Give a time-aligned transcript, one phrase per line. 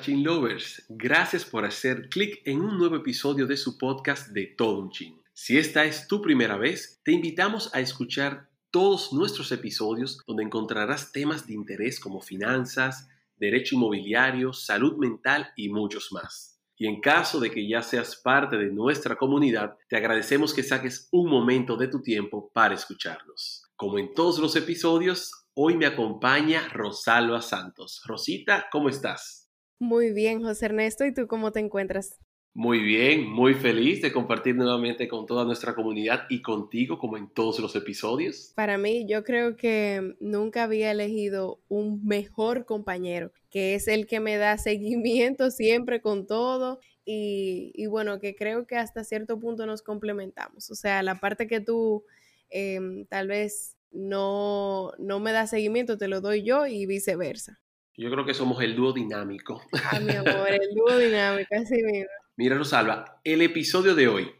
[0.00, 4.46] Hola Chin Lovers, gracias por hacer clic en un nuevo episodio de su podcast de
[4.46, 5.20] Todo un Chin.
[5.34, 11.12] Si esta es tu primera vez, te invitamos a escuchar todos nuestros episodios donde encontrarás
[11.12, 16.58] temas de interés como finanzas, derecho inmobiliario, salud mental y muchos más.
[16.78, 21.08] Y en caso de que ya seas parte de nuestra comunidad, te agradecemos que saques
[21.12, 23.66] un momento de tu tiempo para escucharnos.
[23.76, 28.00] Como en todos los episodios, hoy me acompaña Rosalba Santos.
[28.06, 29.39] Rosita, ¿cómo estás?
[29.80, 32.18] Muy bien, José Ernesto, ¿y tú cómo te encuentras?
[32.52, 37.32] Muy bien, muy feliz de compartir nuevamente con toda nuestra comunidad y contigo como en
[37.32, 38.52] todos los episodios.
[38.54, 44.20] Para mí, yo creo que nunca había elegido un mejor compañero, que es el que
[44.20, 49.80] me da seguimiento siempre con todo y, bueno, que creo que hasta cierto punto nos
[49.80, 50.70] complementamos.
[50.70, 52.04] O sea, la parte que tú
[52.50, 57.60] em, tal vez no, no me da seguimiento, te lo doy yo y viceversa.
[57.96, 59.62] Yo creo que somos el dúo dinámico.
[59.90, 62.08] Ah, mi amor, el dúo dinámico, así mismo.
[62.36, 64.32] Mira, Rosalba, el episodio de hoy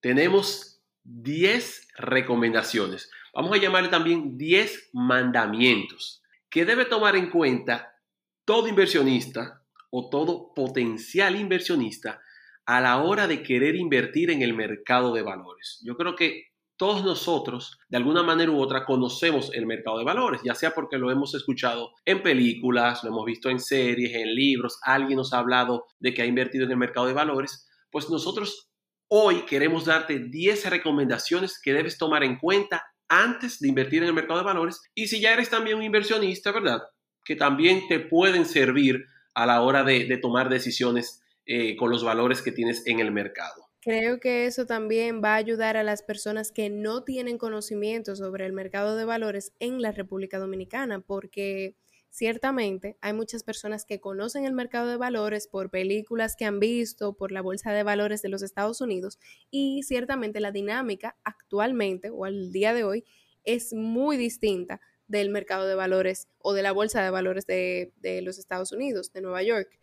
[0.00, 3.10] tenemos 10 recomendaciones.
[3.34, 7.96] Vamos a llamarle también 10 mandamientos que debe tomar en cuenta
[8.44, 12.20] todo inversionista o todo potencial inversionista
[12.66, 15.80] a la hora de querer invertir en el mercado de valores.
[15.84, 16.51] Yo creo que
[16.82, 20.98] todos nosotros, de alguna manera u otra, conocemos el mercado de valores, ya sea porque
[20.98, 25.38] lo hemos escuchado en películas, lo hemos visto en series, en libros, alguien nos ha
[25.38, 28.68] hablado de que ha invertido en el mercado de valores, pues nosotros
[29.06, 34.14] hoy queremos darte 10 recomendaciones que debes tomar en cuenta antes de invertir en el
[34.14, 36.82] mercado de valores y si ya eres también un inversionista, ¿verdad?
[37.24, 42.42] Que también te pueden servir a la hora de, tomar decisiones eh, con los valores
[42.42, 43.71] que tienes en el mercado.
[43.84, 48.46] Creo que eso también va a ayudar a las personas que no tienen conocimiento sobre
[48.46, 51.74] el mercado de valores en la República Dominicana, porque
[52.08, 57.14] ciertamente hay muchas personas que conocen el mercado de valores por películas que han visto,
[57.14, 59.18] por la Bolsa de Valores de los Estados Unidos,
[59.50, 63.04] y ciertamente la dinámica actualmente o al día de hoy
[63.42, 68.22] es muy distinta del mercado de valores o de la Bolsa de Valores de, de
[68.22, 69.76] los Estados Unidos, de Nueva York,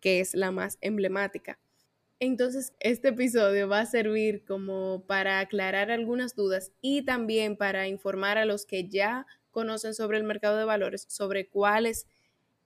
[0.00, 1.58] que es la más emblemática.
[2.18, 8.38] Entonces, este episodio va a servir como para aclarar algunas dudas y también para informar
[8.38, 12.06] a los que ya conocen sobre el mercado de valores, sobre cuáles,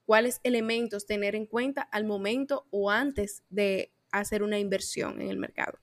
[0.04, 5.36] cuáles elementos tener en cuenta al momento o antes de hacer una inversión en el
[5.36, 5.78] mercado.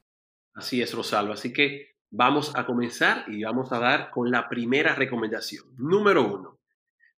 [0.53, 1.33] Así es, Rosalba.
[1.33, 5.65] Así que vamos a comenzar y vamos a dar con la primera recomendación.
[5.77, 6.59] Número uno,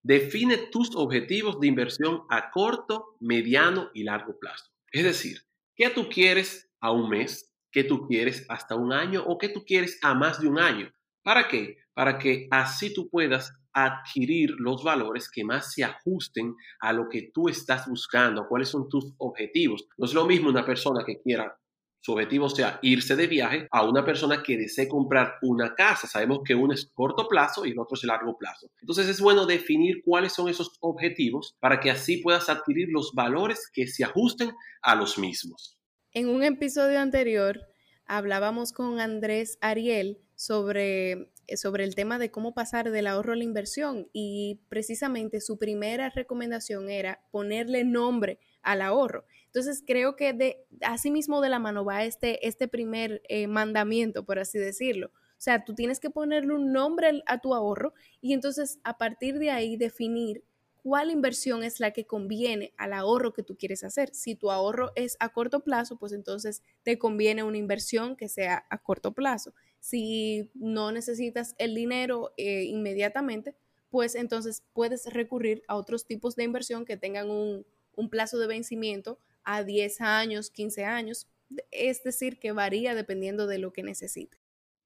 [0.02, 4.72] define tus objetivos de inversión a corto, mediano y largo plazo.
[4.92, 5.49] Es decir,
[5.80, 7.56] ¿Qué tú quieres a un mes?
[7.72, 9.24] ¿Qué tú quieres hasta un año?
[9.26, 10.92] ¿O qué tú quieres a más de un año?
[11.24, 11.78] ¿Para qué?
[11.94, 17.32] Para que así tú puedas adquirir los valores que más se ajusten a lo que
[17.34, 19.88] tú estás buscando, cuáles son tus objetivos.
[19.98, 21.58] No es lo mismo una persona que quiera
[22.02, 26.08] su objetivo sea irse de viaje a una persona que desee comprar una casa.
[26.08, 28.70] Sabemos que uno es corto plazo y el otro es largo plazo.
[28.80, 33.70] Entonces es bueno definir cuáles son esos objetivos para que así puedas adquirir los valores
[33.74, 34.52] que se ajusten
[34.82, 35.78] a los mismos.
[36.14, 37.68] En un episodio anterior
[38.06, 43.44] hablábamos con Andrés Ariel sobre, sobre el tema de cómo pasar del ahorro a la
[43.44, 49.26] inversión y precisamente su primera recomendación era ponerle nombre al ahorro.
[49.46, 50.66] Entonces creo que de
[51.06, 55.08] mismo de la mano va este, este primer eh, mandamiento, por así decirlo.
[55.08, 59.40] O sea, tú tienes que ponerle un nombre a tu ahorro y entonces a partir
[59.40, 60.44] de ahí definir
[60.84, 64.14] cuál inversión es la que conviene al ahorro que tú quieres hacer.
[64.14, 68.66] Si tu ahorro es a corto plazo, pues entonces te conviene una inversión que sea
[68.70, 69.54] a corto plazo.
[69.80, 73.56] Si no necesitas el dinero eh, inmediatamente,
[73.90, 77.66] pues entonces puedes recurrir a otros tipos de inversión que tengan un,
[78.00, 81.28] un plazo de vencimiento a 10 años, 15 años,
[81.72, 84.38] es decir, que varía dependiendo de lo que necesite.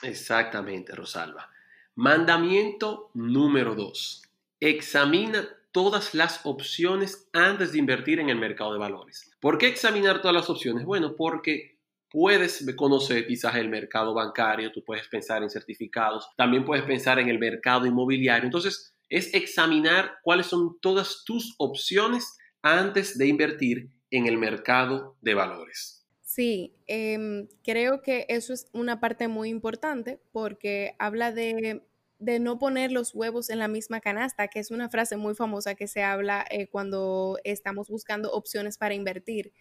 [0.01, 1.49] Exactamente, Rosalba.
[1.95, 4.23] Mandamiento número 2.
[4.59, 9.31] Examina todas las opciones antes de invertir en el mercado de valores.
[9.39, 10.85] ¿Por qué examinar todas las opciones?
[10.85, 11.77] Bueno, porque
[12.09, 17.29] puedes conocer quizás el mercado bancario, tú puedes pensar en certificados, también puedes pensar en
[17.29, 18.45] el mercado inmobiliario.
[18.45, 25.35] Entonces, es examinar cuáles son todas tus opciones antes de invertir en el mercado de
[25.35, 26.07] valores.
[26.21, 31.83] Sí, em, creo que eso es una parte muy importante porque habla de,
[32.19, 35.87] no poner los huevos en la misma canasta, que es una frase muy famosa que
[35.87, 39.51] se habla eh, cuando estamos buscando opciones para invertir.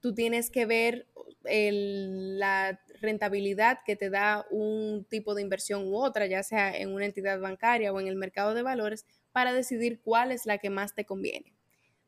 [0.00, 1.06] Tú tienes que ver
[1.44, 7.06] la rentabilidad que te da un tipo de inversión u otra, ya sea en una
[7.06, 10.94] entidad bancaria o en el mercado de valores, para decidir cuál es la que más
[10.94, 11.54] te conviene.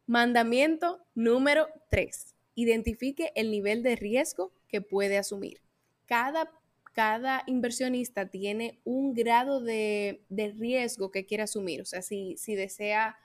[0.06, 2.34] Mandamiento número 3.
[2.54, 5.62] Identifique el nivel de riesgo que puede asumir.
[6.04, 6.52] Cada,
[6.92, 10.20] cada inversionista tiene un grado de,
[10.58, 11.80] riesgo que quiere asumir.
[11.80, 13.16] O sea, si, si desea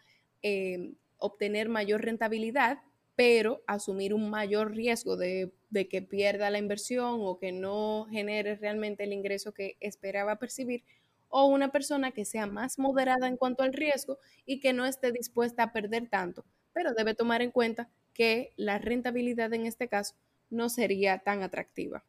[0.42, 2.80] eh, obtener mayor rentabilidad,
[3.18, 8.56] pero asumir un mayor riesgo de, de, que pierda la inversión o que no genere
[8.56, 10.86] realmente el ingreso que esperaba percibir,
[11.28, 15.12] o una persona que sea más moderada en cuanto al riesgo y que no esté
[15.12, 16.46] dispuesta a perder tanto
[16.80, 20.16] pero debe tomar en cuenta que la rentabilidad en este caso
[20.50, 22.06] no sería tan atractiva.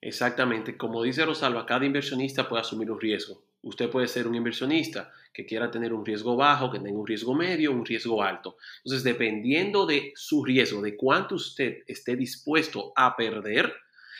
[0.00, 3.44] Exactamente, como dice Rosalba, cada inversionista puede asumir un riesgo.
[3.62, 7.36] Usted puede ser un inversionista que quiera tener un riesgo bajo, que tenga un riesgo
[7.36, 8.56] medio, un riesgo alto.
[8.78, 13.72] Entonces, dependiendo de su riesgo, de cuánto usted esté dispuesto a perder,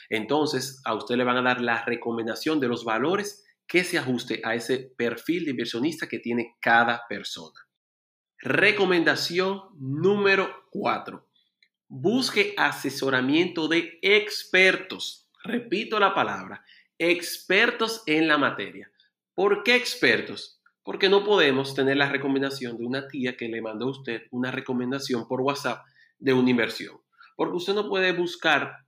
[0.08, 4.40] entonces a usted le van a dar la recomendación de los valores que se ajuste
[4.44, 7.58] a ese perfil de inversionista que tiene cada persona.
[8.42, 11.28] Recomendación número 4.
[11.88, 15.28] Busque asesoramiento de expertos.
[15.44, 16.64] Repito la palabra,
[16.96, 18.90] expertos en la materia.
[19.34, 20.58] ¿Por qué expertos?
[20.82, 24.50] Porque no podemos tener la recomendación de una tía que le mandó a usted una
[24.50, 25.84] recomendación por WhatsApp
[26.18, 26.96] de una inversión.
[27.36, 28.86] Porque usted no puede buscar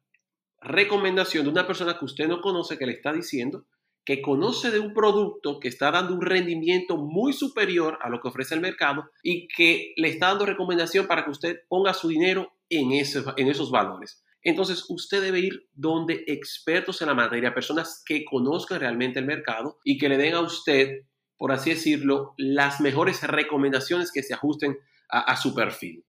[0.63, 3.67] recomendación de una persona que usted no conoce que le está diciendo
[4.05, 8.29] que conoce de un producto que está dando un rendimiento muy superior a lo que
[8.29, 12.53] ofrece el mercado y que le está dando recomendación para que usted ponga su dinero
[12.69, 14.25] en, en esos valores.
[14.43, 19.79] Entonces, usted debe ir donde expertos en la materia, personas que conozcan realmente el mercado
[19.85, 21.03] y que le den a usted,
[21.37, 24.77] por así decirlo, las mejores recomendaciones que se ajusten
[25.09, 26.05] a, a su perfil.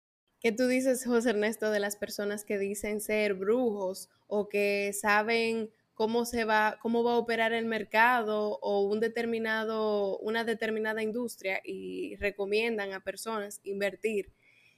[0.41, 5.71] ¿Qué tú dices, José Ernesto, de las personas que dicen ser brujos o que saben
[5.99, 11.61] cómo se va, cómo va a operar el mercado o un determinado, una determinada industria
[11.65, 14.33] y recomiendan a personas invertir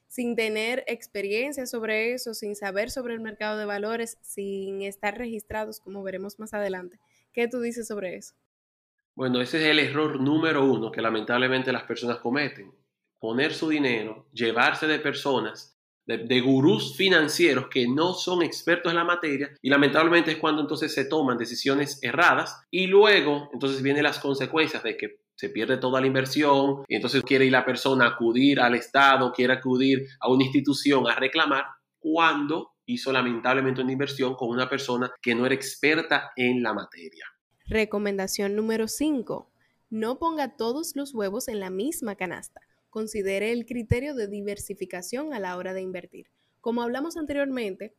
[0.07, 5.79] sin tener experiencia sobre eso, sin saber sobre el mercado de valores, sin estar registrados,
[5.79, 6.99] como veremos más adelante.
[7.35, 8.35] ¿Qué tú dices sobre eso?
[9.15, 12.73] Bueno, ese es el error número uno que lamentablemente las personas cometen.
[13.19, 15.70] Poner su dinero, llevarse de personas
[16.19, 20.93] de, gurús financieros que no son expertos en la materia y lamentablemente es cuando entonces
[20.93, 26.01] se toman decisiones erradas y luego entonces vienen las consecuencias de que se pierde toda
[26.01, 30.29] la inversión y entonces quiere ir la persona a acudir al Estado, quiere acudir a
[30.29, 31.65] una institución a reclamar
[31.99, 37.25] cuando hizo lamentablemente una inversión con una persona que no era experta en la materia.
[37.67, 39.51] Recomendación número 5.
[39.91, 42.61] No ponga todos los huevos en la misma canasta
[42.91, 46.27] considere el criterio de diversificación a la hora de invertir.
[46.61, 47.95] Como hablamos anteriormente,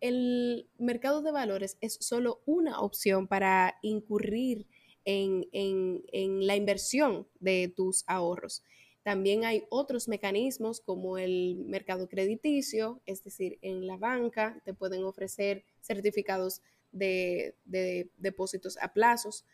[0.00, 4.66] el mercado de valores es solo una opción para incurrir
[5.04, 6.04] en,
[6.46, 8.62] la inversión de tus ahorros.
[9.02, 15.04] También hay otros mecanismos como el mercado crediticio, es decir, en la banca te pueden
[15.04, 16.60] ofrecer certificados
[16.92, 19.46] de, de depósitos a plazos.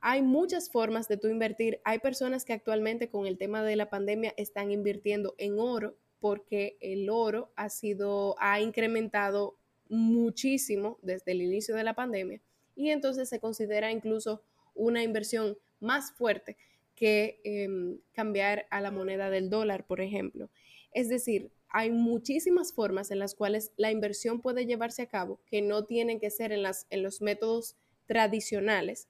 [0.00, 1.80] Hay muchas formas de tú invertir.
[1.84, 6.76] Hay personas que actualmente con el tema de la pandemia están invirtiendo en oro porque
[6.80, 9.56] el oro ha sido, ha incrementado
[9.88, 12.40] muchísimo desde el inicio de la pandemia
[12.76, 14.42] y entonces se considera incluso
[14.74, 16.56] una inversión más fuerte
[16.94, 20.50] que em, cambiar a la moneda del dólar, por ejemplo.
[20.92, 25.62] Es decir, hay muchísimas formas en las cuales la inversión puede llevarse a cabo que
[25.62, 27.76] no tienen que ser en, las, en los métodos
[28.06, 29.08] tradicionales,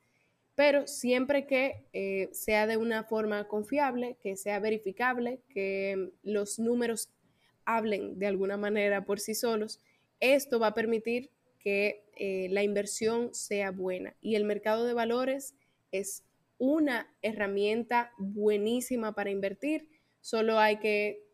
[0.60, 7.08] pero siempre que eh, sea de una forma confiable, que sea verificable, que los números
[7.64, 9.80] hablen de alguna manera por sí solos,
[10.20, 14.14] esto va a permitir que eh, la inversión sea buena.
[14.20, 15.54] Y el mercado de valores
[15.92, 16.24] es
[16.58, 19.88] una herramienta buenísima para invertir,
[20.20, 21.24] solo hay que,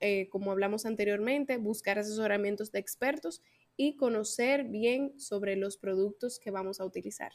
[0.00, 3.40] eh, como hablamos anteriormente, buscar asesoramientos de expertos
[3.76, 7.30] y conocer bien sobre los productos que vamos a utilizar.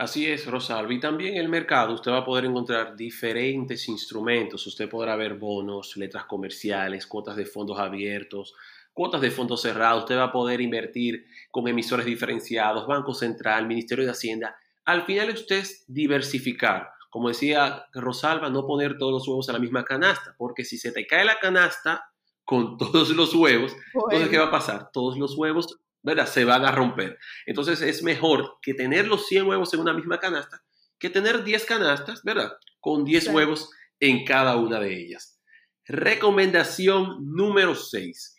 [0.00, 0.94] Así es, Rosalba.
[0.94, 4.66] Y también en el mercado usted va a poder encontrar diferentes instrumentos.
[4.66, 8.54] Usted podrá ver bonos, letras comerciales, cuotas de fondos abiertos,
[8.94, 10.04] cuotas de fondos cerrados.
[10.04, 14.56] Usted va a poder invertir con emisores diferenciados, Banco Central, Ministerio de Hacienda.
[14.86, 16.88] Al final usted es diversificar.
[17.10, 20.92] Como decía Rosalba, no poner todos los huevos en la misma canasta, porque si se
[20.92, 22.10] te cae la canasta
[22.46, 24.90] con todos los huevos, entonces ¿qué va a pasar?
[24.94, 26.26] Todos los huevos ¿verdad?
[26.26, 27.18] Se van a romper.
[27.46, 30.62] Entonces es mejor que tener los 100 huevos en una misma canasta
[31.00, 32.52] que tener 10 canastas, ¿verdad?
[32.78, 35.40] Con 10 huevos en cada una de ellas.
[35.86, 38.36] Recomendación número 6.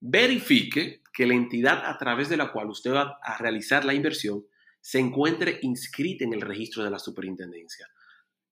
[0.00, 4.46] Verifique que la entidad a través de la cual usted va a realizar la inversión
[4.80, 7.88] se encuentre inscrita en el registro de la superintendencia.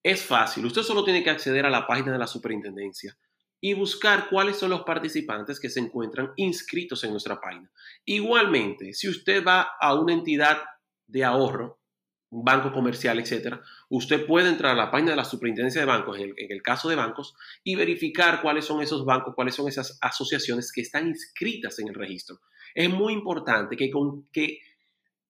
[0.02, 3.16] Es fácil, usted solo tiene que acceder a la página de la superintendencia
[3.64, 7.72] y buscar cuáles son los participantes que se encuentran inscritos en nuestra página.
[8.04, 10.58] Igualmente, si usted va a una entidad
[11.06, 11.80] de ahorro,
[12.28, 16.18] un banco comercial, etcétera, usted puede entrar a la página de la Superintendencia de Bancos,
[16.18, 20.70] en el, caso de bancos, y verificar cuáles son esos bancos, cuáles son esas asociaciones
[20.70, 22.40] que están inscritas en el registro.
[22.74, 24.58] Es muy importante que, con, que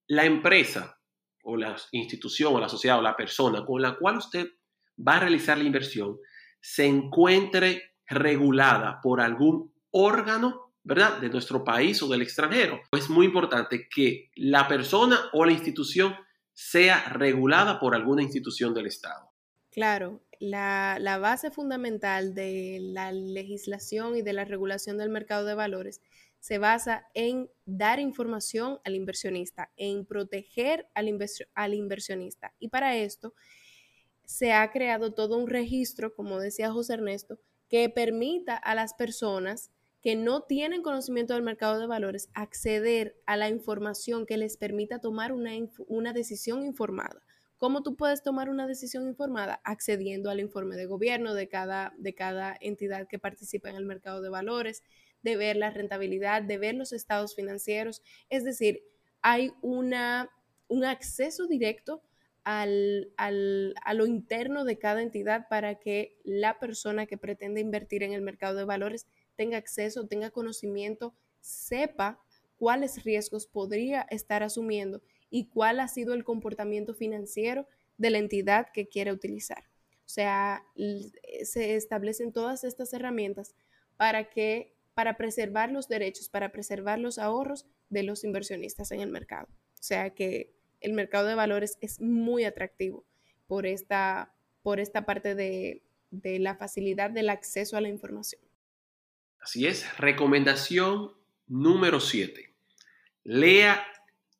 [0.08, 0.98] la empresa
[1.44, 4.48] o la institución o la sociedad o la persona con la cual usted
[4.98, 6.18] va a realizar la inversión
[6.60, 12.80] se encuentre regulada por algún órgano, ¿verdad?, de nuestro país o del extranjero.
[12.92, 16.14] Es muy importante que la persona o la institución
[16.52, 19.32] sea regulada por alguna institución del Estado.
[19.70, 26.00] Claro, la, base fundamental de la legislación y de la regulación del mercado de valores
[26.38, 31.08] se basa en dar información al inversionista, en proteger al,
[31.54, 32.54] al inversionista.
[32.58, 33.34] Y para esto
[34.24, 37.40] se ha creado todo un registro, como decía José Ernesto,
[37.74, 43.36] que permita a las personas que no tienen conocimiento del mercado de valores acceder a
[43.36, 45.50] la información que les permita tomar una,
[45.88, 47.20] una decisión informada.
[47.56, 49.60] ¿Cómo tú puedes tomar una decisión informada?
[49.64, 54.22] Accediendo al informe de gobierno de cada, de cada entidad que participa en el mercado
[54.22, 54.84] de valores,
[55.24, 58.02] de ver la rentabilidad, de ver los estados financieros.
[58.28, 58.84] Es decir,
[59.20, 60.30] hay una,
[60.68, 62.04] un acceso directo
[62.44, 68.12] al, a lo interno de cada entidad para que la persona que pretende invertir en
[68.12, 72.20] el mercado de valores tenga acceso, tenga conocimiento, sepa
[72.56, 77.66] cuáles riesgos podría estar asumiendo y cuál ha sido el comportamiento financiero
[77.98, 79.64] de la entidad que quiere utilizar.
[80.04, 80.64] O sea,
[81.44, 83.54] se establecen todas estas herramientas
[83.96, 89.10] para que para preservar los derechos, para preservar los ahorros de los inversionistas en el
[89.10, 89.48] mercado.
[89.50, 90.53] O sea que
[90.84, 93.04] el mercado de valores es muy atractivo
[93.46, 98.40] por esta, por esta parte de, de la facilidad del acceso a la información.
[99.40, 101.12] Así es, recomendación
[101.46, 102.54] número 7.
[103.24, 103.84] Lea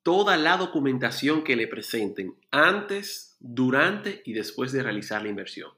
[0.02, 5.70] toda la documentación que le presenten antes, durante y después de realizar la inversión.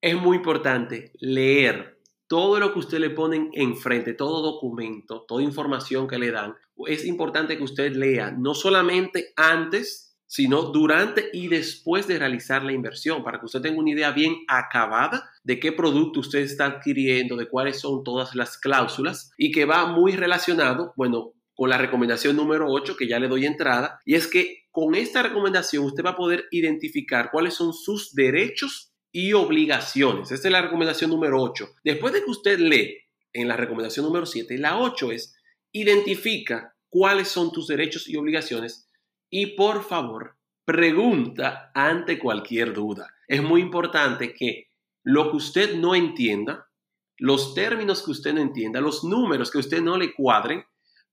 [0.00, 1.97] Es muy importante leer
[2.28, 6.54] todo lo que usted le ponen enfrente, todo documento, toda información que le dan,
[6.86, 12.72] es importante que usted lea no solamente antes, sino durante y después de realizar la
[12.72, 17.34] inversión, para que usted tenga una idea bien acabada de qué producto usted está adquiriendo,
[17.34, 22.36] de cuáles son todas las cláusulas y que va muy relacionado, bueno, con la recomendación
[22.36, 26.10] número 8 que ya le doy entrada, y es que con esta recomendación usted va
[26.10, 30.30] a poder identificar cuáles son sus derechos y obligaciones.
[30.30, 31.68] Esta es la recomendación número 8.
[31.84, 32.98] Después de que usted lee
[33.32, 35.34] en la recomendación número 7, la 8 es
[35.72, 38.88] identifica cuáles son tus derechos y obligaciones
[39.30, 43.08] y por favor pregunta ante cualquier duda.
[43.26, 44.68] Es muy importante que
[45.02, 46.68] lo que usted no entienda,
[47.16, 50.64] los términos que usted no entienda, los números que usted no le cuadren,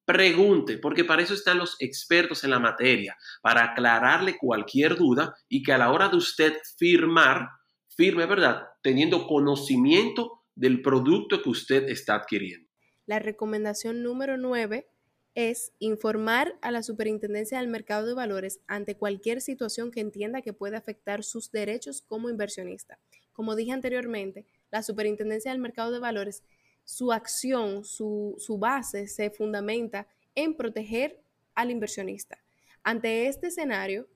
[0.05, 5.63] pregunte, porque para eso están los expertos en la materia, para aclararle cualquier duda y
[5.63, 7.49] que a la hora de usted firmar,
[7.95, 8.67] firme, ¿verdad?
[8.81, 12.69] Teniendo conocimiento del producto que usted está adquiriendo.
[13.05, 14.87] La recomendación número 9
[15.35, 20.53] es informar a la Superintendencia del Mercado de Valores ante cualquier situación que entienda que
[20.53, 22.99] puede afectar sus derechos como inversionista.
[23.33, 26.43] Como dije anteriormente, la Superintendencia del Mercado de Valores,
[26.85, 31.21] su acción, su, su base se fundamenta en proteger
[31.53, 32.37] al inversionista.
[32.83, 34.07] Ante este escenario,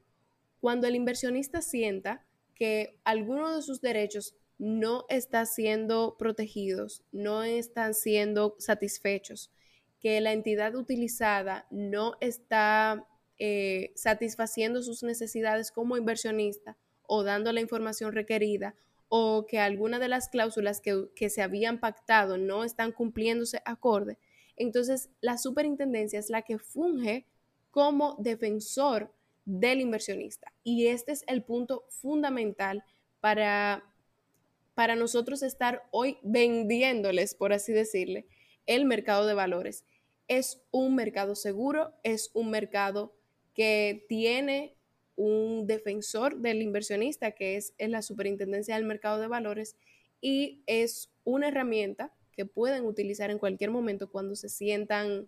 [0.62, 2.25] cuando el inversionista sienta
[2.59, 9.49] que alguno de sus derechos no está siendo protegidos, no están siendo satisfechos,
[10.01, 17.61] que la entidad utilizada no está eh, satisfaciendo sus necesidades como inversionista o dando la
[17.61, 18.75] información requerida
[19.07, 24.19] o que alguna de las cláusulas que, que se habían pactado no están cumpliéndose acorde,
[24.57, 27.25] entonces la superintendencia es la que funge
[27.71, 29.13] como defensor
[29.46, 30.53] del inversionista.
[30.63, 32.84] Y este es el punto fundamental
[33.19, 33.84] para,
[34.75, 38.25] para nosotros estar hoy vendiéndoles, por así decirle,
[38.65, 39.86] el mercado de valores.
[40.27, 43.15] Es un mercado seguro, es un mercado
[43.53, 44.75] que tiene
[45.19, 49.75] un defensor del inversionista, que es, la Superintendencia del Mercado de Valores,
[50.22, 55.27] y es una herramienta que pueden utilizar en cualquier momento cuando se sientan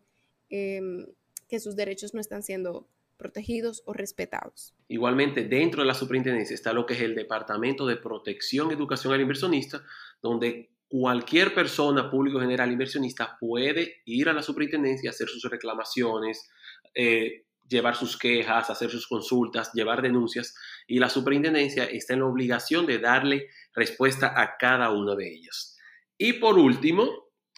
[0.50, 1.08] em,
[1.50, 2.88] que sus derechos no están siendo
[3.22, 4.74] protegidos o respetados.
[4.88, 9.22] Igualmente, dentro de la superintendencia está lo que es el Departamento de Protección Educación al
[9.22, 9.84] Inversionista,
[10.24, 16.50] donde cualquier persona, público general inversionista, puede ir a la superintendencia, hacer sus reclamaciones,
[16.96, 20.56] eh, llevar sus quejas, hacer sus consultas, llevar denuncias,
[20.88, 25.78] y la superintendencia está en la obligación de darle respuesta a cada una de ellas.
[26.18, 27.08] Y por último,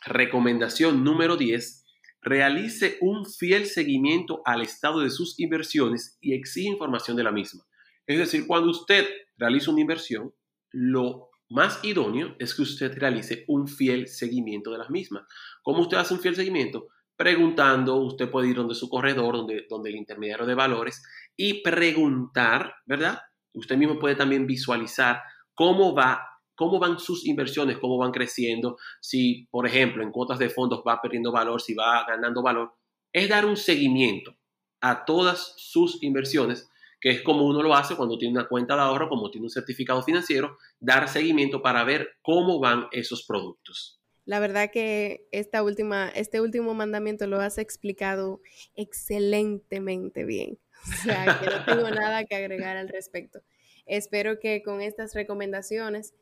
[0.05, 1.82] recomendación número 10,
[2.23, 7.63] realice un fiel seguimiento al estado de sus inversiones y exige información de la misma.
[8.07, 10.33] Es decir, cuando usted realiza una inversión,
[10.71, 15.25] lo más idóneo es que usted realice un fiel seguimiento de las mismas.
[15.61, 16.87] ¿Cómo usted hace un fiel seguimiento?
[17.15, 21.03] Preguntando, usted puede ir donde su corredor, donde, donde el intermediario de valores
[21.35, 23.19] y preguntar, ¿verdad?
[23.53, 25.21] Usted mismo puede también visualizar
[25.53, 30.49] cómo va cómo van sus inversiones, cómo van creciendo, si, por ejemplo, en cuotas de
[30.49, 32.73] fondos va perdiendo valor, si va ganando valor,
[33.11, 34.35] es dar un seguimiento
[34.81, 36.69] a todas sus inversiones,
[36.99, 39.51] que es como uno lo hace cuando tiene una cuenta de ahorro, como tiene un
[39.51, 43.99] certificado financiero, dar seguimiento para ver cómo van esos productos.
[44.25, 48.41] La verdad que esta última, este último mandamiento lo has explicado
[48.75, 50.59] excelentemente bien.
[50.83, 53.41] O sea, que no tengo nada que agregar al respecto.
[53.85, 56.13] Espero que con estas recomendaciones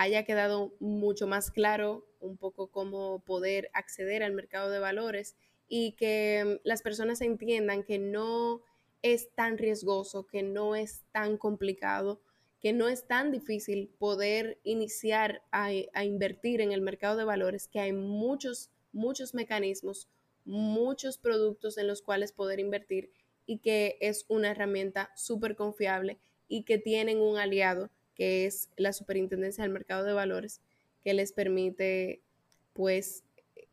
[0.00, 5.36] haya quedado mucho más claro un poco cómo poder acceder al mercado de valores
[5.68, 8.62] y que las personas entiendan que no
[9.02, 12.22] es tan riesgoso, que no es tan complicado,
[12.62, 15.70] que no es tan difícil poder iniciar a,
[16.02, 20.08] invertir en el mercado de valores, que hay muchos, muchos mecanismos,
[20.46, 23.12] muchos productos en los cuales poder invertir
[23.44, 28.92] y que es una herramienta súper confiable y que tienen un aliado que es la
[28.92, 30.60] Superintendencia del Mercado de Valores,
[31.02, 32.20] que les permite
[32.74, 33.24] pues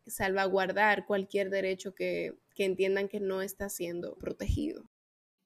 [0.05, 4.86] salvaguardar cualquier derecho que, que entiendan que no está siendo protegido.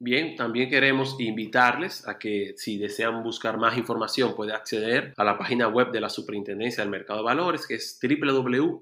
[0.03, 5.37] Bien, también queremos invitarles a que si desean buscar más información pueden acceder a la
[5.37, 8.79] página web de la Superintendencia del Mercado de Valores que es www.simb.gov.do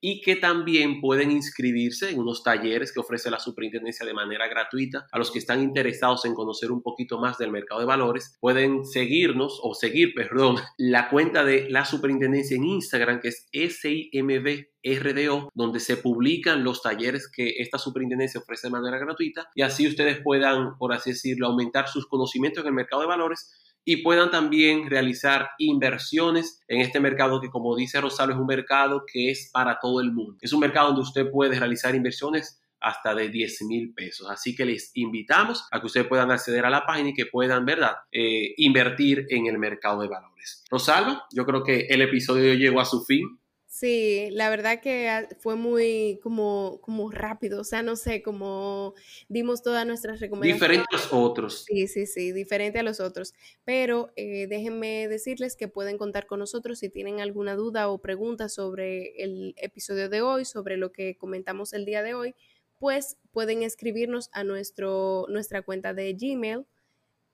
[0.00, 5.06] y que también pueden inscribirse en unos talleres que ofrece la Superintendencia de manera gratuita.
[5.12, 8.84] A los que están interesados en conocer un poquito más del mercado de valores pueden
[8.84, 15.50] seguirnos o seguir, perdón, la cuenta de la Superintendencia en Instagram que es SIMB RDO,
[15.54, 20.20] donde se publican los talleres que esta superintendencia ofrece de manera gratuita y así ustedes
[20.22, 23.52] puedan, por así decirlo, aumentar sus conocimientos en el mercado de valores
[23.84, 29.04] y puedan también realizar inversiones en este mercado que, como dice Rosario, es un mercado
[29.06, 30.38] que es para todo el mundo.
[30.40, 34.28] Es un mercado donde usted puede realizar inversiones hasta de 10 mil pesos.
[34.30, 37.64] Así que les invitamos a que ustedes puedan acceder a la página y que puedan,
[37.64, 40.64] ¿verdad?, eh, invertir en el mercado de valores.
[40.70, 43.38] Rosalba, yo creo que el episodio llegó a su fin.
[43.84, 48.94] Sí, la verdad que fue muy como, como rápido, o sea, no sé, como
[49.28, 50.58] dimos todas nuestras recomendaciones.
[50.58, 51.64] Diferente a los otros.
[51.66, 53.34] Sí, sí, sí, diferente a los otros.
[53.66, 58.48] Pero eh, déjenme decirles que pueden contar con nosotros si tienen alguna duda o pregunta
[58.48, 62.34] sobre el episodio de hoy, sobre lo que comentamos el día de hoy,
[62.78, 66.64] pues pueden escribirnos a nuestro, nuestra cuenta de Gmail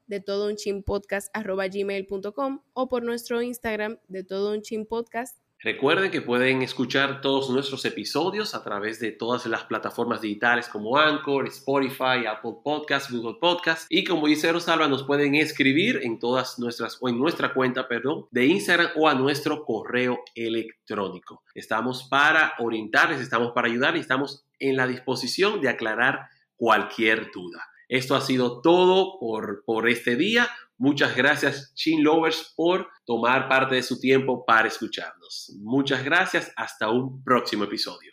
[0.08, 6.62] de todo un gmail.com o por nuestro Instagram de todo un podcast Recuerden que pueden
[6.62, 12.54] escuchar todos nuestros episodios a través de todas las plataformas digitales como Anchor, Spotify, Apple
[12.64, 17.18] Podcasts, Google Podcasts y como dice Rosalba nos pueden escribir en todas nuestras o en
[17.18, 21.42] nuestra cuenta, perdón, de Instagram o a nuestro correo electrónico.
[21.54, 27.68] Estamos para orientarles, estamos para ayudar y estamos en la disposición de aclarar cualquier duda.
[27.90, 30.48] Esto ha sido todo por, por este día.
[30.78, 35.52] Muchas gracias, Chin Lovers, por tomar parte de su tiempo para escucharnos.
[35.60, 36.52] Muchas gracias.
[36.56, 38.12] Hasta un próximo episodio.